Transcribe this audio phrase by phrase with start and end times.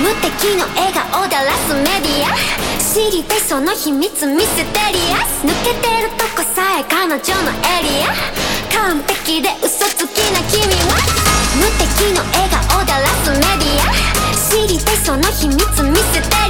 [0.00, 2.32] 無敵の笑顔でらすメディア。
[2.80, 4.62] 知りたいその秘密ミステ
[4.94, 8.08] リアス抜けてるとこさえ彼女のエリア。
[8.72, 10.96] 完璧で嘘つきな君は。
[11.60, 13.92] 無敵の笑顔でらすメディア。
[14.50, 16.49] 知りたいその秘密ミステリ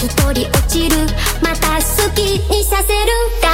[0.00, 0.96] 一人落ちる。
[1.42, 3.49] また好きにさせる